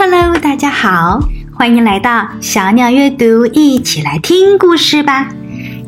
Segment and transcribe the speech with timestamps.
[0.00, 1.18] Hello，大家好，
[1.52, 5.28] 欢迎来到小鸟阅读，一起来听故事吧。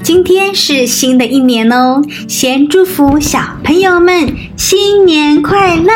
[0.03, 5.93] 今天是新的一年哦，先祝福小朋友们新年快乐！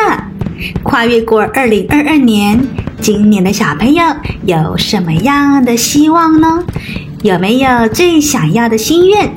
[0.81, 2.65] 跨越过二零二二年，
[3.01, 4.05] 今年的小朋友
[4.45, 6.63] 有什么样的希望呢？
[7.21, 9.29] 有没有最想要的心愿？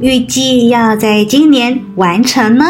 [0.00, 2.64] 预计要在今年完成呢？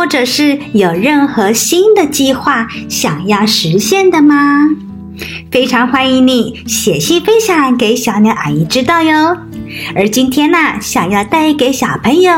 [0.00, 4.66] 或者是有任何新的计划想要实现的吗？
[5.50, 9.36] 非常欢迎你写信分享给小鸟阿姨知道哟。
[9.94, 12.32] 而今天呢，想要带给小朋友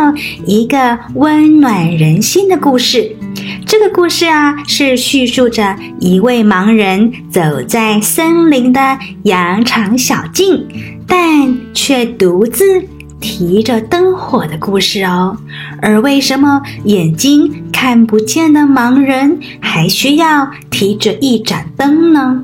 [0.45, 3.15] 一个温暖人心的故事。
[3.65, 10.67] 这个故事啊，是叙述着一位盲人走在森林的羊肠小径，
[11.07, 12.89] 但却独自。
[13.23, 15.39] 提着灯火的故事哦，
[15.81, 22.43] 而为什么眼睛看不见的盲人还需要提着一盏灯呢？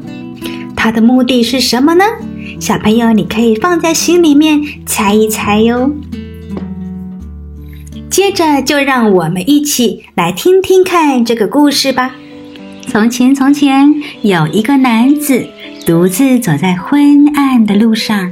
[0.77, 2.05] 他的目的是什么呢？
[2.61, 5.91] 小朋友，你可以放在心里面猜一猜哟。
[8.09, 12.15] 接着，就让我们一起来听听看这个故事吧。
[12.87, 13.93] 从前，从前
[14.23, 15.47] 有一个男子，
[15.85, 18.31] 独自走在昏暗的路上。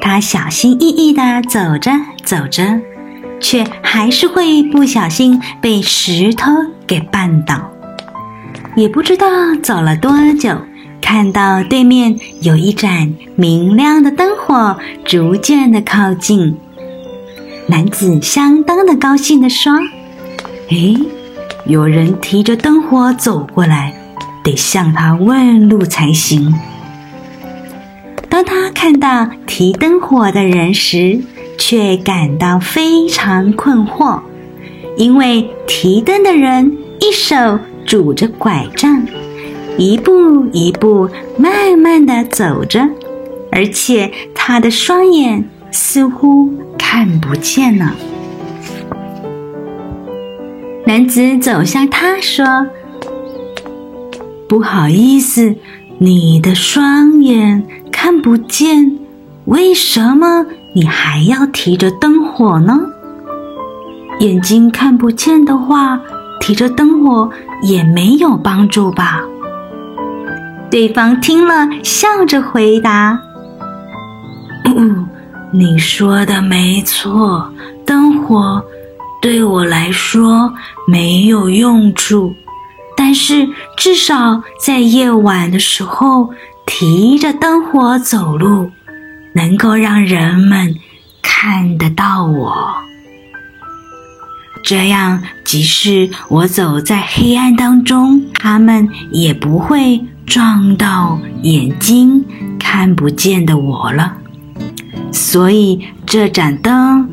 [0.00, 1.92] 他小心翼翼地走着
[2.24, 2.80] 走着，
[3.40, 6.50] 却还是会不小心被石头
[6.86, 7.70] 给绊倒。
[8.76, 9.26] 也不知道
[9.62, 10.56] 走了多久，
[11.00, 16.56] 看到对面有一盏明亮的灯火逐渐地靠近，
[17.66, 19.72] 男子相当的高兴地说
[20.70, 20.96] ：“诶，
[21.66, 23.94] 有人提着灯火走过来，
[24.42, 26.54] 得向他问路才行。”
[28.82, 31.20] 看到提灯火的人时，
[31.58, 34.22] 却感到非常困惑，
[34.96, 39.04] 因为提灯的人一手拄着拐杖，
[39.76, 42.88] 一步一步慢慢地走着，
[43.52, 47.94] 而且他的双眼似乎看不见了。
[50.86, 52.66] 男子走向他说
[54.48, 55.54] ：“不好意思，
[55.98, 57.62] 你的双眼。”
[58.10, 58.98] 看不见，
[59.44, 60.44] 为什么
[60.74, 62.80] 你还要提着灯火呢？
[64.18, 66.00] 眼睛看不见的话，
[66.40, 67.30] 提着灯火
[67.62, 69.20] 也没有帮助吧？
[70.72, 73.16] 对方听了，笑着回答
[74.66, 75.06] ：“嗯，
[75.52, 77.48] 你说的没错，
[77.86, 78.60] 灯火
[79.22, 80.52] 对我来说
[80.84, 82.34] 没有用处，
[82.96, 86.30] 但是至少在夜晚的时候。”
[86.72, 88.70] 提着灯火走路，
[89.34, 90.76] 能够让人们
[91.20, 92.72] 看得到我。
[94.62, 102.24] 这样，即使我走在黑暗当中，他们也不会撞到眼睛
[102.58, 104.16] 看不见的我了。
[105.12, 107.10] 所以，这盏灯，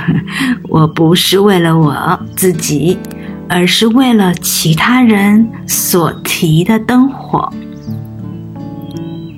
[0.70, 2.98] 我不是为了我自己，
[3.46, 7.52] 而是为了其他人所提的灯火。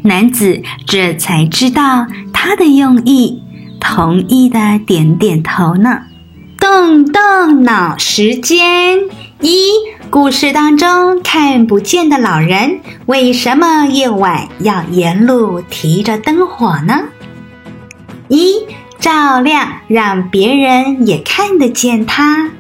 [0.08, 3.42] 男子这才知道他的用意，
[3.78, 6.00] 同意的点点头呢。
[6.58, 8.98] 动动脑时间
[9.40, 9.58] 一，
[10.10, 17.00] 故事当中看不见的老人为什么夜晚要沿路提着灯火呢？
[18.28, 18.66] 一，
[18.98, 22.50] 照亮，让别人也看得见他。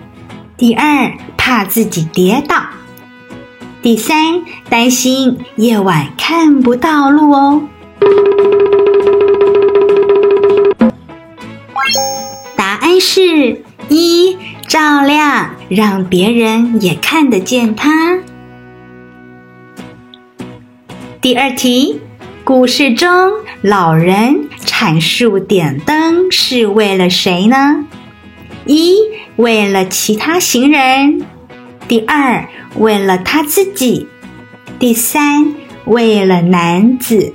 [0.56, 2.56] 第二，怕自己跌倒。
[3.80, 7.62] 第三，担心夜晚看不到路哦。
[12.56, 18.18] 答案是一，照亮，让别人也看得见他。
[21.20, 22.00] 第二题，
[22.42, 23.08] 故事中
[23.62, 27.84] 老人阐述点灯是为了谁呢？
[28.66, 28.96] 一，
[29.36, 31.24] 为了其他行人。
[31.88, 32.46] 第二，
[32.76, 34.06] 为了他自己；
[34.78, 35.54] 第三，
[35.86, 37.32] 为了男子。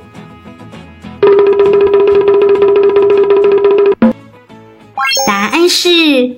[5.26, 6.38] 答案是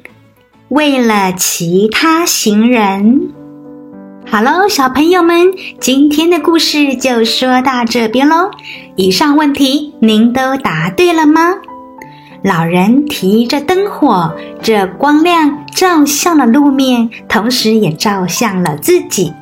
[0.69, 3.33] 为了其他行人。
[4.25, 8.49] 好喽，小朋友们，今天的故事就说到这边喽。
[8.95, 11.55] 以上问题您都答对了吗？
[12.45, 14.31] 老人提着灯火，
[14.61, 19.33] 这光亮照向了路面，同时也照向了自己，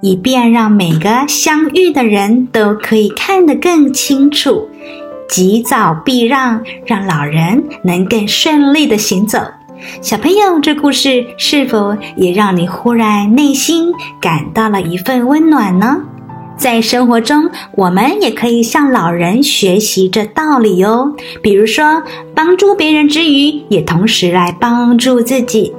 [0.00, 4.66] 以便让每个相遇的人都可以看得更清楚，
[5.28, 9.38] 及早避让，让老人能更顺利的行走。
[10.00, 13.92] 小朋友，这故事是否也让你忽然内心
[14.22, 15.98] 感到了一份温暖呢？
[16.60, 21.14] 在生活中，我们也可以向老人学习这道理哦。
[21.40, 22.02] 比如说，
[22.34, 25.72] 帮助别人之余，也同时来帮助自己。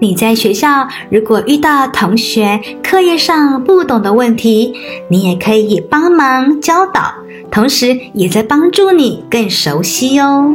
[0.00, 4.74] 你在学校如果遇到同学课业上不懂的问题，
[5.06, 7.14] 你也可以帮忙教导，
[7.48, 10.52] 同时也在帮助你更熟悉哦。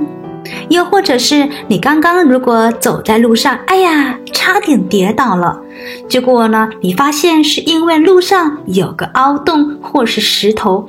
[0.70, 5.60] 又或者是你刚刚如果走在路上，哎呀，差点跌倒了，
[6.10, 10.86] 结果呢，你发现是因为路上有个凹洞或是石头，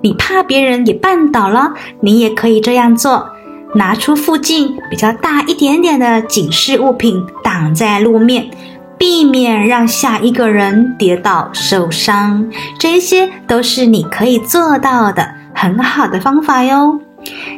[0.00, 3.28] 你怕别人也绊倒了，你也可以这样做。
[3.74, 8.48] 拿出附近比较大一点点的警示物品挡在路面，
[8.96, 12.48] 避免让下一个人跌倒受伤。
[12.78, 17.00] 这些都是你可以做到的很好的方法哟。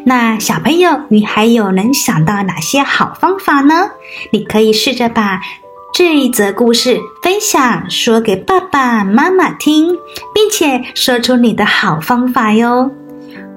[0.05, 3.91] 那小朋友，你还有能想到哪些好方法呢？
[4.31, 5.41] 你可以试着把
[5.93, 9.97] 这一则故事分享说给爸爸妈妈听，
[10.35, 12.91] 并且说出你的好方法哟。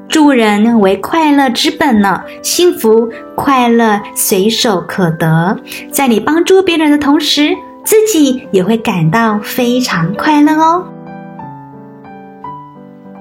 [0.10, 5.58] 助人为快乐之本呢，幸福快乐随手可得。
[5.92, 7.56] 在你帮助别人的同时，
[7.86, 10.86] 自己也会感到非常快乐哦。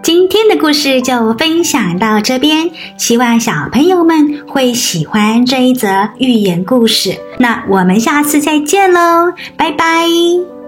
[0.02, 7.18] 今天的故事就分享到这边，希望小朋友们会喜欢这一则寓言故事。
[7.38, 10.59] 那我们下次再见喽，拜拜。